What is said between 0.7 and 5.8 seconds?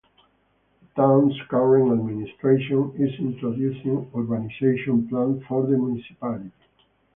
The town's current administration is introducing urbanization plan for the